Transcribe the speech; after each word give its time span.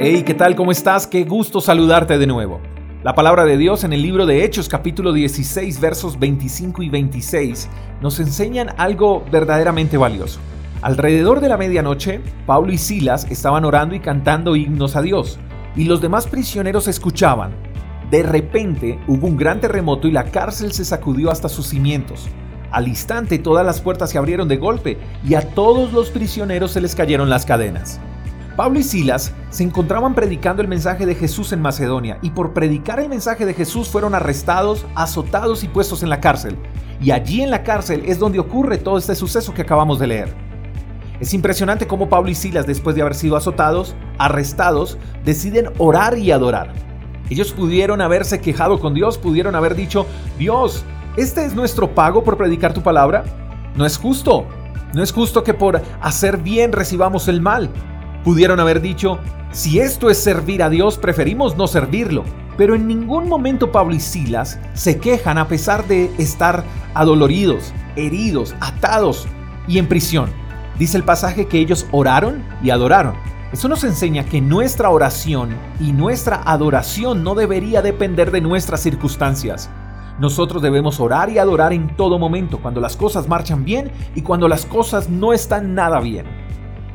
Hey, 0.00 0.22
¿qué 0.24 0.32
tal? 0.32 0.54
¿Cómo 0.54 0.70
estás? 0.70 1.08
Qué 1.08 1.24
gusto 1.24 1.60
saludarte 1.60 2.18
de 2.18 2.26
nuevo. 2.28 2.60
La 3.02 3.16
palabra 3.16 3.44
de 3.44 3.56
Dios 3.56 3.82
en 3.82 3.92
el 3.92 4.00
libro 4.00 4.26
de 4.26 4.44
Hechos 4.44 4.68
capítulo 4.68 5.12
16 5.12 5.80
versos 5.80 6.20
25 6.20 6.84
y 6.84 6.88
26 6.88 7.68
nos 8.00 8.20
enseñan 8.20 8.68
algo 8.76 9.24
verdaderamente 9.32 9.96
valioso. 9.96 10.38
Alrededor 10.82 11.40
de 11.40 11.48
la 11.48 11.56
medianoche, 11.56 12.20
Pablo 12.46 12.72
y 12.72 12.78
Silas 12.78 13.26
estaban 13.28 13.64
orando 13.64 13.96
y 13.96 13.98
cantando 13.98 14.54
himnos 14.54 14.94
a 14.94 15.02
Dios, 15.02 15.40
y 15.74 15.82
los 15.82 16.00
demás 16.00 16.28
prisioneros 16.28 16.86
escuchaban. 16.86 17.50
De 18.08 18.22
repente 18.22 19.00
hubo 19.08 19.26
un 19.26 19.36
gran 19.36 19.58
terremoto 19.58 20.06
y 20.06 20.12
la 20.12 20.30
cárcel 20.30 20.72
se 20.72 20.84
sacudió 20.84 21.32
hasta 21.32 21.48
sus 21.48 21.66
cimientos. 21.66 22.28
Al 22.70 22.86
instante 22.86 23.40
todas 23.40 23.66
las 23.66 23.80
puertas 23.80 24.10
se 24.10 24.18
abrieron 24.18 24.46
de 24.46 24.58
golpe 24.58 24.96
y 25.26 25.34
a 25.34 25.40
todos 25.40 25.92
los 25.92 26.10
prisioneros 26.10 26.70
se 26.70 26.80
les 26.80 26.94
cayeron 26.94 27.28
las 27.28 27.44
cadenas. 27.44 28.00
Pablo 28.58 28.80
y 28.80 28.82
Silas 28.82 29.32
se 29.50 29.62
encontraban 29.62 30.16
predicando 30.16 30.62
el 30.62 30.66
mensaje 30.66 31.06
de 31.06 31.14
Jesús 31.14 31.52
en 31.52 31.62
Macedonia 31.62 32.18
y 32.22 32.30
por 32.30 32.54
predicar 32.54 32.98
el 32.98 33.08
mensaje 33.08 33.46
de 33.46 33.54
Jesús 33.54 33.88
fueron 33.88 34.16
arrestados, 34.16 34.84
azotados 34.96 35.62
y 35.62 35.68
puestos 35.68 36.02
en 36.02 36.08
la 36.08 36.18
cárcel. 36.18 36.58
Y 37.00 37.12
allí 37.12 37.40
en 37.40 37.52
la 37.52 37.62
cárcel 37.62 38.02
es 38.04 38.18
donde 38.18 38.40
ocurre 38.40 38.78
todo 38.78 38.98
este 38.98 39.14
suceso 39.14 39.54
que 39.54 39.62
acabamos 39.62 40.00
de 40.00 40.08
leer. 40.08 40.34
Es 41.20 41.34
impresionante 41.34 41.86
cómo 41.86 42.08
Pablo 42.08 42.30
y 42.30 42.34
Silas, 42.34 42.66
después 42.66 42.96
de 42.96 43.02
haber 43.02 43.14
sido 43.14 43.36
azotados, 43.36 43.94
arrestados, 44.18 44.98
deciden 45.24 45.68
orar 45.78 46.18
y 46.18 46.32
adorar. 46.32 46.72
Ellos 47.30 47.52
pudieron 47.52 48.00
haberse 48.00 48.40
quejado 48.40 48.80
con 48.80 48.92
Dios, 48.92 49.18
pudieron 49.18 49.54
haber 49.54 49.76
dicho, 49.76 50.04
Dios, 50.36 50.84
¿este 51.16 51.44
es 51.44 51.54
nuestro 51.54 51.94
pago 51.94 52.24
por 52.24 52.36
predicar 52.36 52.74
tu 52.74 52.82
palabra? 52.82 53.22
No 53.76 53.86
es 53.86 53.96
justo. 53.96 54.46
No 54.94 55.04
es 55.04 55.12
justo 55.12 55.44
que 55.44 55.54
por 55.54 55.80
hacer 56.00 56.38
bien 56.38 56.72
recibamos 56.72 57.28
el 57.28 57.40
mal. 57.40 57.70
Pudieron 58.24 58.60
haber 58.60 58.80
dicho, 58.80 59.18
si 59.52 59.80
esto 59.80 60.10
es 60.10 60.18
servir 60.18 60.62
a 60.62 60.70
Dios, 60.70 60.98
preferimos 60.98 61.56
no 61.56 61.66
servirlo. 61.66 62.24
Pero 62.56 62.74
en 62.74 62.88
ningún 62.88 63.28
momento 63.28 63.70
Pablo 63.70 63.94
y 63.94 64.00
Silas 64.00 64.58
se 64.74 64.98
quejan 64.98 65.38
a 65.38 65.46
pesar 65.46 65.86
de 65.86 66.10
estar 66.18 66.64
adoloridos, 66.94 67.72
heridos, 67.94 68.54
atados 68.60 69.28
y 69.68 69.78
en 69.78 69.86
prisión. 69.86 70.30
Dice 70.78 70.96
el 70.96 71.04
pasaje 71.04 71.46
que 71.46 71.58
ellos 71.58 71.86
oraron 71.92 72.44
y 72.62 72.70
adoraron. 72.70 73.14
Eso 73.52 73.68
nos 73.68 73.82
enseña 73.84 74.24
que 74.24 74.40
nuestra 74.40 74.90
oración 74.90 75.56
y 75.80 75.92
nuestra 75.92 76.42
adoración 76.44 77.24
no 77.24 77.34
debería 77.34 77.80
depender 77.80 78.30
de 78.30 78.40
nuestras 78.40 78.82
circunstancias. 78.82 79.70
Nosotros 80.18 80.60
debemos 80.60 81.00
orar 81.00 81.30
y 81.30 81.38
adorar 81.38 81.72
en 81.72 81.96
todo 81.96 82.18
momento, 82.18 82.58
cuando 82.58 82.80
las 82.80 82.96
cosas 82.96 83.28
marchan 83.28 83.64
bien 83.64 83.90
y 84.14 84.22
cuando 84.22 84.48
las 84.48 84.66
cosas 84.66 85.08
no 85.08 85.32
están 85.32 85.74
nada 85.74 86.00
bien. 86.00 86.26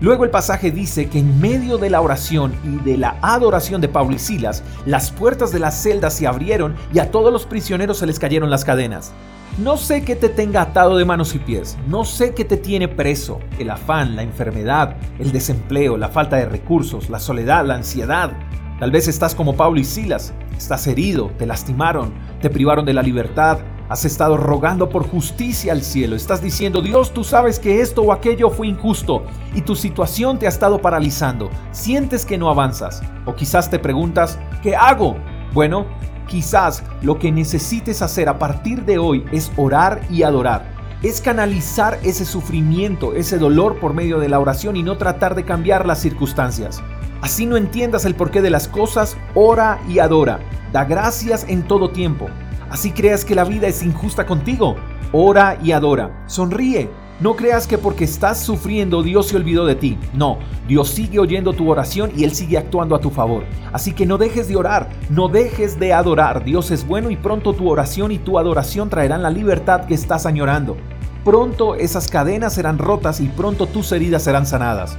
Luego 0.00 0.24
el 0.24 0.30
pasaje 0.30 0.70
dice 0.70 1.10
que 1.10 1.18
en 1.18 1.40
medio 1.42 1.76
de 1.76 1.90
la 1.90 2.00
oración 2.00 2.54
y 2.64 2.82
de 2.88 2.96
la 2.96 3.18
adoración 3.20 3.82
de 3.82 3.88
Pablo 3.88 4.16
y 4.16 4.18
Silas, 4.18 4.62
las 4.86 5.10
puertas 5.10 5.52
de 5.52 5.58
la 5.58 5.70
celda 5.70 6.08
se 6.08 6.26
abrieron 6.26 6.74
y 6.94 7.00
a 7.00 7.10
todos 7.10 7.30
los 7.30 7.44
prisioneros 7.44 7.98
se 7.98 8.06
les 8.06 8.18
cayeron 8.18 8.48
las 8.48 8.64
cadenas. 8.64 9.12
No 9.58 9.76
sé 9.76 10.02
qué 10.02 10.16
te 10.16 10.30
tenga 10.30 10.62
atado 10.62 10.96
de 10.96 11.04
manos 11.04 11.34
y 11.34 11.38
pies, 11.38 11.76
no 11.86 12.04
sé 12.04 12.32
qué 12.32 12.46
te 12.46 12.56
tiene 12.56 12.88
preso, 12.88 13.40
el 13.58 13.68
afán, 13.68 14.16
la 14.16 14.22
enfermedad, 14.22 14.96
el 15.18 15.32
desempleo, 15.32 15.98
la 15.98 16.08
falta 16.08 16.36
de 16.36 16.46
recursos, 16.46 17.10
la 17.10 17.18
soledad, 17.18 17.66
la 17.66 17.74
ansiedad. 17.74 18.32
Tal 18.78 18.90
vez 18.90 19.06
estás 19.06 19.34
como 19.34 19.54
Pablo 19.54 19.80
y 19.80 19.84
Silas, 19.84 20.32
estás 20.56 20.86
herido, 20.86 21.30
te 21.36 21.44
lastimaron, 21.44 22.14
te 22.40 22.48
privaron 22.48 22.86
de 22.86 22.94
la 22.94 23.02
libertad, 23.02 23.58
Has 23.90 24.04
estado 24.04 24.36
rogando 24.36 24.88
por 24.88 25.04
justicia 25.04 25.72
al 25.72 25.82
cielo. 25.82 26.14
Estás 26.14 26.40
diciendo, 26.40 26.80
Dios, 26.80 27.12
tú 27.12 27.24
sabes 27.24 27.58
que 27.58 27.80
esto 27.80 28.02
o 28.02 28.12
aquello 28.12 28.48
fue 28.48 28.68
injusto 28.68 29.24
y 29.52 29.62
tu 29.62 29.74
situación 29.74 30.38
te 30.38 30.46
ha 30.46 30.48
estado 30.48 30.80
paralizando. 30.80 31.50
Sientes 31.72 32.24
que 32.24 32.38
no 32.38 32.48
avanzas. 32.50 33.02
O 33.26 33.34
quizás 33.34 33.68
te 33.68 33.80
preguntas, 33.80 34.38
¿qué 34.62 34.76
hago? 34.76 35.16
Bueno, 35.52 35.86
quizás 36.28 36.84
lo 37.02 37.18
que 37.18 37.32
necesites 37.32 38.00
hacer 38.00 38.28
a 38.28 38.38
partir 38.38 38.84
de 38.84 38.98
hoy 38.98 39.24
es 39.32 39.50
orar 39.56 40.02
y 40.08 40.22
adorar. 40.22 40.72
Es 41.02 41.20
canalizar 41.20 41.98
ese 42.04 42.24
sufrimiento, 42.24 43.14
ese 43.16 43.38
dolor 43.38 43.80
por 43.80 43.92
medio 43.92 44.20
de 44.20 44.28
la 44.28 44.38
oración 44.38 44.76
y 44.76 44.84
no 44.84 44.98
tratar 44.98 45.34
de 45.34 45.44
cambiar 45.44 45.84
las 45.84 45.98
circunstancias. 45.98 46.80
Así 47.22 47.44
no 47.44 47.56
entiendas 47.56 48.04
el 48.04 48.14
porqué 48.14 48.40
de 48.40 48.50
las 48.50 48.68
cosas, 48.68 49.16
ora 49.34 49.80
y 49.88 49.98
adora. 49.98 50.38
Da 50.72 50.84
gracias 50.84 51.44
en 51.48 51.64
todo 51.64 51.90
tiempo 51.90 52.28
Así 52.70 52.92
creas 52.92 53.24
que 53.24 53.34
la 53.34 53.44
vida 53.44 53.66
es 53.66 53.82
injusta 53.82 54.24
contigo. 54.24 54.76
Ora 55.12 55.58
y 55.62 55.72
adora. 55.72 56.22
Sonríe. 56.26 56.88
No 57.20 57.36
creas 57.36 57.66
que 57.66 57.76
porque 57.76 58.04
estás 58.04 58.40
sufriendo 58.40 59.02
Dios 59.02 59.26
se 59.26 59.36
olvidó 59.36 59.66
de 59.66 59.74
ti. 59.74 59.98
No, 60.14 60.38
Dios 60.66 60.88
sigue 60.88 61.18
oyendo 61.18 61.52
tu 61.52 61.70
oración 61.70 62.12
y 62.16 62.24
Él 62.24 62.32
sigue 62.32 62.56
actuando 62.56 62.94
a 62.94 63.00
tu 63.00 63.10
favor. 63.10 63.44
Así 63.74 63.92
que 63.92 64.06
no 64.06 64.16
dejes 64.16 64.48
de 64.48 64.56
orar, 64.56 64.88
no 65.10 65.28
dejes 65.28 65.78
de 65.78 65.92
adorar. 65.92 66.44
Dios 66.44 66.70
es 66.70 66.86
bueno 66.86 67.10
y 67.10 67.16
pronto 67.16 67.52
tu 67.52 67.68
oración 67.68 68.10
y 68.10 68.18
tu 68.18 68.38
adoración 68.38 68.88
traerán 68.88 69.22
la 69.22 69.28
libertad 69.28 69.84
que 69.84 69.92
estás 69.92 70.24
añorando. 70.24 70.78
Pronto 71.22 71.74
esas 71.74 72.08
cadenas 72.08 72.54
serán 72.54 72.78
rotas 72.78 73.20
y 73.20 73.28
pronto 73.28 73.66
tus 73.66 73.92
heridas 73.92 74.22
serán 74.22 74.46
sanadas. 74.46 74.96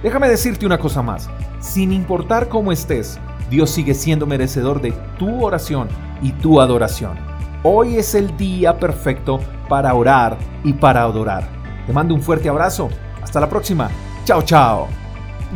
Déjame 0.00 0.28
decirte 0.28 0.64
una 0.64 0.78
cosa 0.78 1.02
más. 1.02 1.28
Sin 1.58 1.90
importar 1.90 2.48
cómo 2.48 2.70
estés, 2.70 3.18
Dios 3.50 3.70
sigue 3.70 3.94
siendo 3.94 4.26
merecedor 4.26 4.80
de 4.80 4.92
tu 5.18 5.44
oración 5.44 5.88
y 6.22 6.32
tu 6.32 6.60
adoración. 6.60 7.18
Hoy 7.62 7.96
es 7.96 8.14
el 8.14 8.36
día 8.36 8.78
perfecto 8.78 9.40
para 9.68 9.94
orar 9.94 10.38
y 10.64 10.72
para 10.72 11.02
adorar. 11.02 11.48
Te 11.86 11.92
mando 11.92 12.14
un 12.14 12.22
fuerte 12.22 12.48
abrazo. 12.48 12.88
Hasta 13.22 13.40
la 13.40 13.48
próxima. 13.48 13.90
Chao, 14.24 14.42
chao. 14.42 14.88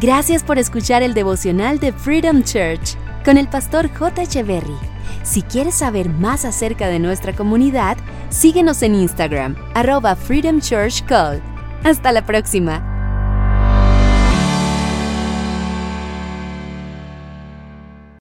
Gracias 0.00 0.42
por 0.42 0.58
escuchar 0.58 1.02
el 1.02 1.14
devocional 1.14 1.78
de 1.78 1.92
Freedom 1.92 2.42
Church 2.42 2.96
con 3.24 3.36
el 3.36 3.48
pastor 3.48 3.90
J. 3.92 4.22
Echeverry. 4.22 4.76
Si 5.22 5.42
quieres 5.42 5.74
saber 5.74 6.08
más 6.08 6.44
acerca 6.44 6.88
de 6.88 6.98
nuestra 6.98 7.34
comunidad, 7.34 7.98
síguenos 8.30 8.82
en 8.82 8.94
Instagram, 8.94 9.56
arroba 9.74 10.16
Freedom 10.16 10.60
Church 10.60 11.04
Call. 11.04 11.42
Hasta 11.84 12.12
la 12.12 12.24
próxima. 12.24 12.89